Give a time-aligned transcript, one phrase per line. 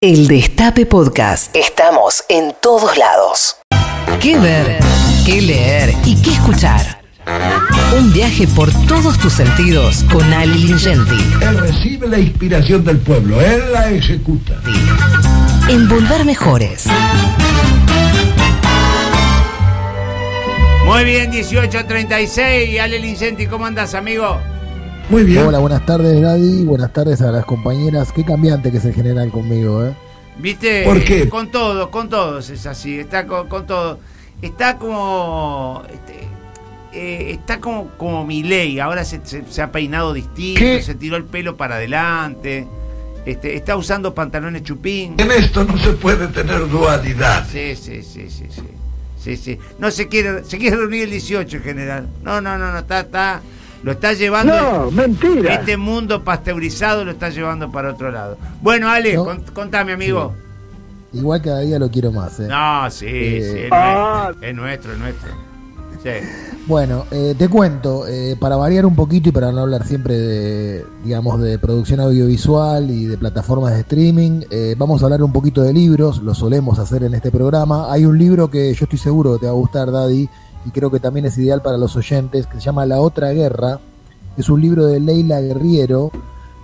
[0.00, 1.56] El Destape Podcast.
[1.56, 3.56] Estamos en todos lados.
[4.20, 4.78] ¿Qué ver?
[5.26, 5.92] ¿Qué leer?
[6.04, 7.00] ¿Y qué escuchar?
[7.98, 11.16] Un viaje por todos tus sentidos con Ali Lingenti.
[11.40, 14.62] Él recibe la inspiración del pueblo, él la ejecuta.
[15.68, 16.86] En Volver Mejores.
[20.84, 22.80] Muy bien, 18.36.
[22.80, 24.40] Ale Lincenti, ¿cómo andas, amigo?
[25.10, 25.46] Muy bien.
[25.46, 26.64] Hola, buenas tardes, Daddy.
[26.64, 28.12] Buenas tardes a las compañeras.
[28.12, 29.94] Qué cambiante que se generan conmigo, ¿eh?
[30.38, 30.84] ¿Viste?
[30.84, 31.28] ¿Por qué?
[31.28, 32.98] Con todos, con todos es así.
[32.98, 33.98] Está con, con todo.
[34.42, 35.82] Está como.
[35.92, 36.28] este,
[36.92, 38.78] eh, está como, como mi ley.
[38.80, 40.82] Ahora se, se- se ha peinado distinto, ¿Qué?
[40.82, 42.66] se tiró el pelo para adelante.
[43.24, 45.14] Este, está usando pantalones chupín.
[45.18, 47.46] En esto no se puede tener dualidad.
[47.50, 48.62] Sí, sí, sí, sí, sí.
[49.20, 49.58] Sí, sí.
[49.78, 52.08] No se quiere, se quiere reunir el 18 en general.
[52.22, 53.40] No, no, no, no, está, está.
[53.82, 54.52] Lo está llevando.
[54.54, 55.54] No, mentira.
[55.54, 58.36] Este mundo pasteurizado lo está llevando para otro lado.
[58.60, 59.24] Bueno, Ale, No.
[59.24, 60.34] con- contame, amigo.
[61.12, 62.48] Igual cada día lo quiero más, ¿eh?
[62.48, 64.24] No, sí, Eh, sí, es, Ah.
[64.32, 65.30] nuestro, es nuestro, es nuestro.
[66.02, 66.10] Sí.
[66.66, 70.84] Bueno, eh, te cuento, eh, para variar un poquito y para no hablar siempre de,
[71.02, 75.62] digamos, de producción audiovisual y de plataformas de streaming, eh, vamos a hablar un poquito
[75.62, 77.90] de libros, lo solemos hacer en este programa.
[77.92, 80.28] Hay un libro que yo estoy seguro que te va a gustar, Daddy,
[80.64, 83.80] y creo que también es ideal para los oyentes, que se llama La Otra Guerra.
[84.36, 86.10] Es un libro de Leila Guerriero.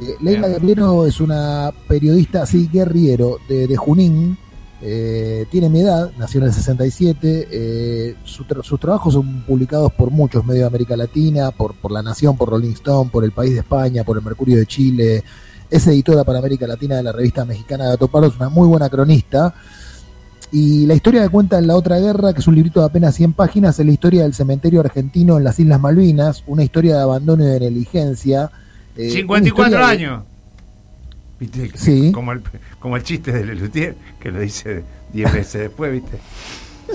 [0.00, 0.48] Eh, Leila.
[0.48, 4.36] Guerriero es una periodista, sí, guerriero, de, de Junín.
[4.82, 7.48] Eh, tiene mi edad, nació en el 67.
[7.50, 11.90] eh, su tra- sus trabajos son publicados por muchos medios de América Latina, por, por
[11.90, 15.24] La Nación, por Rolling Stone, por El País de España, por El Mercurio de Chile.
[15.70, 18.88] Es editora para América Latina de la revista mexicana Gato Pardo, es una muy buena
[18.90, 19.54] cronista.
[20.58, 23.14] Y la historia que cuenta en La Otra Guerra, que es un librito de apenas
[23.14, 27.02] 100 páginas, es la historia del cementerio argentino en las Islas Malvinas, una historia de
[27.02, 28.50] abandono y de negligencia.
[28.96, 30.24] eh, una 54 historia de- años.
[31.38, 31.70] ¿Viste?
[31.74, 32.10] Sí.
[32.12, 32.40] Como el,
[32.78, 36.16] como el chiste de Lelutier, que lo dice 10 veces después, ¿viste?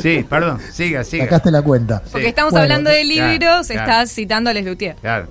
[0.00, 1.24] Sí, perdón, siga, siga.
[1.24, 1.98] Sacaste la cuenta.
[2.04, 2.10] Sí.
[2.12, 3.80] Porque estamos Bueno, hablando de libros, claro.
[3.82, 4.96] estás citando a Les Luthier.
[5.02, 5.26] Claro,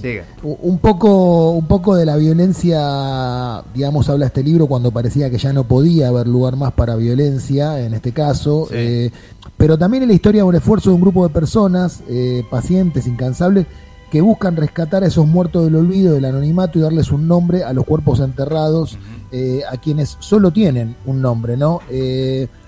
[0.00, 0.24] siga.
[0.42, 5.52] Un poco, un poco de la violencia, digamos, habla este libro cuando parecía que ya
[5.52, 8.74] no podía haber lugar más para violencia, en este caso, Sí.
[8.76, 9.10] eh,
[9.56, 13.06] pero también es la historia de un esfuerzo de un grupo de personas, eh, pacientes,
[13.06, 13.66] incansables,
[14.10, 17.72] que buscan rescatar a esos muertos del olvido, del anonimato y darles un nombre a
[17.72, 18.96] los cuerpos enterrados,
[19.32, 21.80] eh, a quienes solo tienen un nombre, ¿no?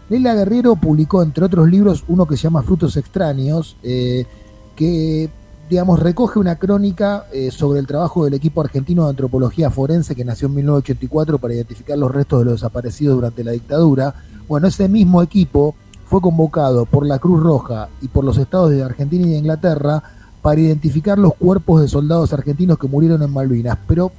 [0.08, 5.30] Leila Guerrero publicó, entre otros libros, uno que se llama Frutos Extraños, que
[5.68, 10.24] digamos, recoge una crónica eh, sobre el trabajo del equipo argentino de antropología forense que
[10.24, 14.14] nació en 1984 para identificar los restos de los desaparecidos durante la dictadura.
[14.48, 15.74] Bueno, ese mismo equipo
[16.06, 20.02] fue convocado por la Cruz Roja y por los estados de Argentina y de Inglaterra
[20.40, 23.78] para identificar los cuerpos de soldados argentinos que murieron en Malvinas.
[23.88, 24.12] Pero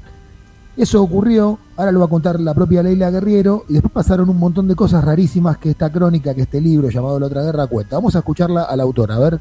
[0.76, 4.38] eso ocurrió, ahora lo va a contar la propia Leila Guerriero, y después pasaron un
[4.38, 7.96] montón de cosas rarísimas que esta crónica, que este libro llamado La Otra Guerra cuenta.
[7.96, 9.40] Vamos a escucharla a la autora, a ver.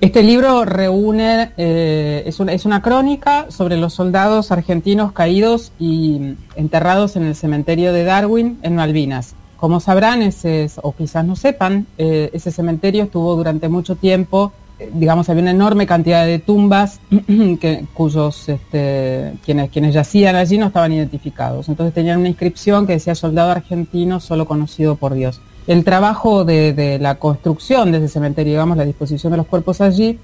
[0.00, 6.36] Este libro reúne, eh, es, una, es una crónica sobre los soldados argentinos caídos y
[6.56, 9.34] enterrados en el cementerio de Darwin en Malvinas.
[9.58, 14.52] Como sabrán, ese, es- o quizás no sepan, eh, ese cementerio estuvo durante mucho tiempo,
[14.78, 16.98] eh, digamos, había una enorme cantidad de tumbas
[17.92, 21.68] cuyos este, quienes, quienes yacían allí no estaban identificados.
[21.68, 25.42] Entonces tenían una inscripción que decía soldado argentino solo conocido por Dios.
[25.66, 30.18] El trabajo de, la construcción de ese cementerio, digamos, la disposición de los cuerpos allí,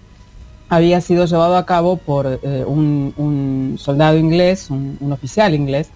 [0.69, 5.91] había sido llevado a cabo por eh, un, soldado inglés, un, oficial inglés,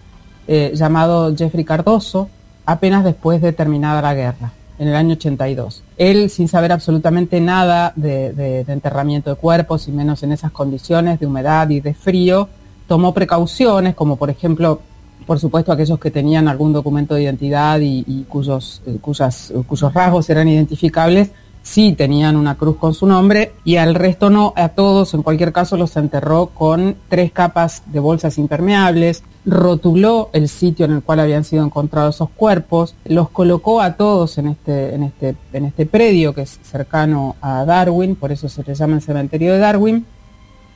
[0.47, 2.29] eh, llamado Jeffrey Cardoso,
[2.67, 5.83] apenas después de terminada la guerra, en el año 82.
[5.97, 11.27] Él, sin saber absolutamente nada de enterramiento de cuerpos, y menos en esas condiciones de
[11.27, 12.49] humedad y de frío,
[12.91, 14.81] tomó precauciones, como por ejemplo,
[15.26, 20.28] por supuesto, aquellos que tenían algún documento de identidad y, cuyos, eh, cuyas, cuyos rasgos
[20.31, 21.31] eran identificables,
[21.62, 25.53] sí tenían una cruz con su nombre y al resto no, a todos en cualquier
[25.53, 31.20] caso los enterró con tres capas de bolsas impermeables, rotuló el sitio en el cual
[31.20, 35.87] habían sido encontrados esos cuerpos, los colocó a todos en este, en este, en este
[35.87, 40.06] predio que es cercano a Darwin, por eso se le llama el cementerio de Darwin,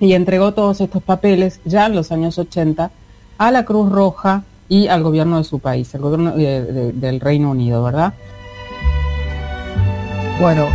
[0.00, 2.90] y entregó todos estos papeles ya en los años 80
[3.38, 7.20] a la Cruz Roja y al gobierno de su país, el gobierno de- de- del
[7.20, 8.14] Reino Unido, ¿verdad?
[10.40, 10.66] Bueno,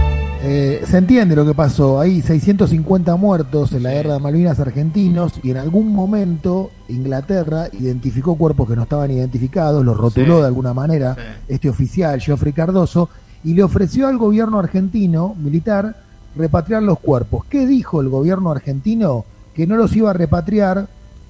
[0.42, 2.00] eh, se entiende lo que pasó.
[2.00, 8.36] Hay 650 muertos en la guerra de Malvinas argentinos y en algún momento Inglaterra identificó
[8.36, 10.42] cuerpos que no estaban identificados, los rotuló Sí.
[10.42, 11.22] de alguna manera Sí.
[11.50, 13.10] este oficial, Geoffrey Cardoso,
[13.44, 15.96] y le ofreció al gobierno argentino militar
[16.36, 17.44] repatriar los cuerpos.
[17.50, 19.26] ¿Qué dijo el gobierno argentino?
[19.54, 20.88] Que no los iba a repatriar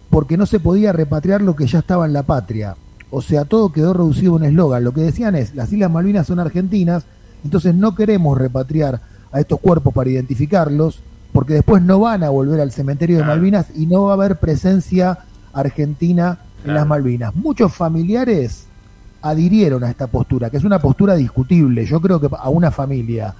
[0.10, 2.76] porque no se podía repatriar lo que ya estaba en la patria.
[3.12, 4.84] O sea, todo quedó reducido a un eslogan.
[4.84, 7.04] Lo que decían es, las Islas Malvinas son argentinas,
[7.44, 9.02] entonces no queremos repatriar
[9.32, 11.02] a estos cuerpos para identificarlos,
[11.32, 14.38] porque después no van a volver al cementerio de Malvinas y no va a haber
[14.38, 15.20] presencia
[15.54, 17.36] argentina en las Malvinas.
[17.36, 18.66] Muchos familiares
[19.22, 21.86] adhirieron a esta postura, que es una postura discutible.
[21.86, 23.34] Yo creo que a una familia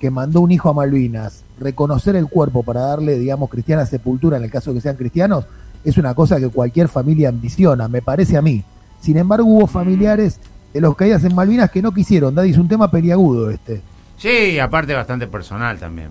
[0.00, 4.44] que mandó un hijo a Malvinas, reconocer el cuerpo para darle, digamos, cristiana sepultura en
[4.44, 5.46] el caso de que sean cristianos,
[5.86, 8.64] es una cosa que cualquier familia ambiciona, me parece a mí.
[9.00, 10.40] Sin embargo, hubo familiares
[10.74, 12.34] de los caídas en Malvinas que no quisieron.
[12.34, 13.80] Daddy, es un tema peliagudo este.
[14.18, 16.08] Sí, aparte bastante personal también.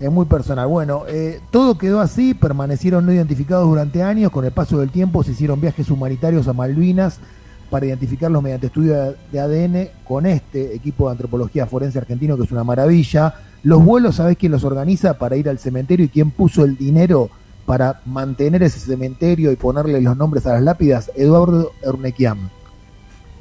[0.00, 0.66] Es muy personal.
[0.68, 5.22] Bueno, eh, todo quedó así, permanecieron no identificados durante años, con el paso del tiempo
[5.22, 7.20] se hicieron viajes humanitarios a Malvinas
[7.68, 12.52] para identificarlos mediante estudio de ADN con este equipo de antropología forense argentino, que es
[12.52, 13.34] una maravilla.
[13.64, 17.30] Los vuelos, ¿sabés quién los organiza para ir al cementerio y quién puso el dinero
[17.66, 21.10] para mantener ese cementerio y ponerle los nombres a las lápidas?
[21.14, 22.48] Eduardo Ernequiam.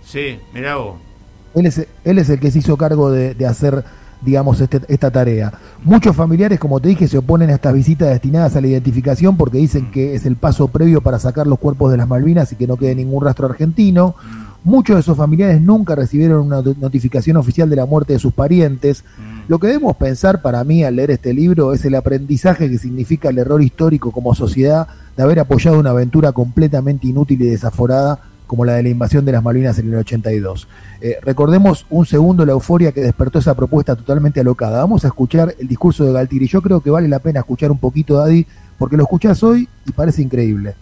[0.03, 0.95] Sí, mirá vos.
[1.56, 3.83] Él es, él es el que se hizo cargo de, de hacer
[4.21, 5.51] digamos, este, esta tarea.
[5.83, 9.57] Muchos familiares, como te dije, se oponen a estas visitas destinadas a la identificación porque
[9.57, 12.68] dicen que es el paso previo para sacar los cuerpos de las Malvinas y que
[12.68, 14.15] no quede ningún rastro argentino.
[14.63, 19.04] Muchos de esos familiares nunca recibieron una notificación oficial de la muerte de sus parientes.
[19.48, 23.30] Lo que debemos pensar para mí al leer este libro es el aprendizaje que significa
[23.30, 24.88] el error histórico como sociedad
[25.18, 29.31] de haber apoyado una aventura completamente inútil y desaforada como la de la invasión de
[29.31, 30.68] las Malvinas en el 82.
[31.00, 34.80] Eh, recordemos un segundo la euforia que despertó esa propuesta totalmente alocada.
[34.80, 36.48] Vamos a escuchar el discurso de Galtieri.
[36.48, 38.46] Yo creo que vale la pena escuchar un poquito, Daddy,
[38.78, 40.75] porque lo escuchás hoy y parece increíble.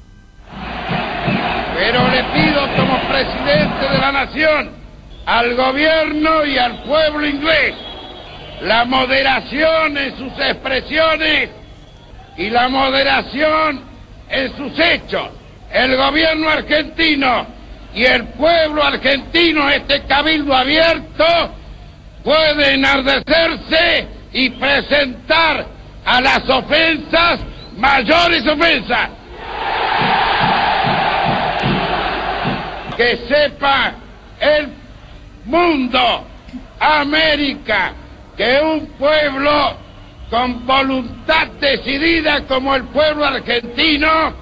[3.92, 4.72] De la nación
[5.26, 7.76] al gobierno y al pueblo inglés
[8.62, 11.50] la moderación en sus expresiones
[12.38, 13.82] y la moderación
[14.30, 15.30] en sus hechos.
[15.72, 17.46] El gobierno argentino
[17.94, 21.26] y el pueblo argentino, este cabildo abierto,
[22.24, 25.66] puede enardecerse y presentar
[26.06, 27.40] a las ofensas
[27.78, 29.10] mayores ofensas.
[33.00, 33.94] Que sepa
[34.42, 34.68] el
[35.46, 36.26] mundo,
[36.82, 37.94] América,
[38.36, 39.78] que un pueblo
[40.30, 44.34] con voluntad decidida como el pueblo argentino,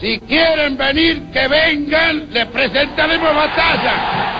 [0.00, 4.38] si quieren venir, que vengan, les presentaremos batalla.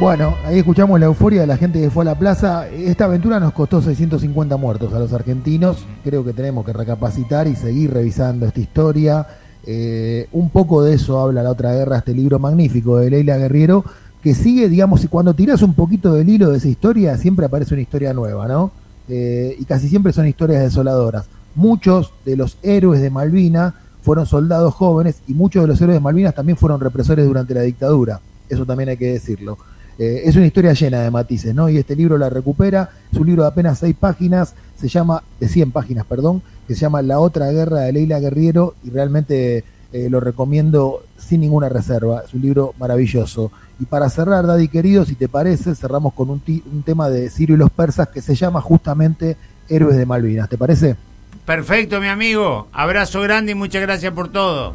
[0.00, 2.66] Bueno, ahí escuchamos la euforia de la gente que fue a la plaza.
[2.70, 5.86] Esta aventura nos costó 650 muertos a los argentinos.
[6.02, 9.26] Creo que tenemos que recapacitar y seguir revisando esta historia.
[9.66, 13.84] Eh, un poco de eso habla la otra guerra, este libro magnífico de Leila Guerriero,
[14.22, 17.74] que sigue, digamos, y cuando tiras un poquito del hilo de esa historia, siempre aparece
[17.74, 18.70] una historia nueva, ¿no?
[19.08, 21.26] Eh, y casi siempre son historias desoladoras.
[21.54, 26.00] Muchos de los héroes de Malvina fueron soldados jóvenes y muchos de los héroes de
[26.00, 28.20] Malvinas también fueron represores durante la dictadura.
[28.48, 29.58] Eso también hay que decirlo.
[29.98, 31.68] Eh, es una historia llena de matices, ¿no?
[31.68, 32.88] Y este libro la recupera.
[33.12, 36.80] Es un libro de apenas seis páginas, se llama, de 100 páginas, perdón, que se
[36.80, 42.22] llama La otra guerra de Leila Guerriero y realmente eh, lo recomiendo sin ninguna reserva.
[42.26, 43.50] Es un libro maravilloso.
[43.78, 46.42] Y para cerrar, Daddy querido, si te parece, cerramos con un,
[46.72, 49.36] un tema de Sirio y los persas que se llama justamente
[49.68, 50.48] Héroes de Malvinas.
[50.48, 50.96] ¿Te parece?
[51.44, 52.68] Perfecto, mi amigo.
[52.72, 54.74] Abrazo grande y muchas gracias por todo.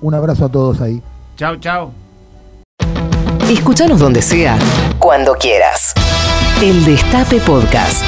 [0.00, 1.00] Un abrazo a todos ahí.
[1.36, 1.92] Chao, chao.
[3.48, 4.58] Escúchanos donde sea,
[4.98, 5.94] cuando quieras.
[6.62, 8.04] El Destape Podcast.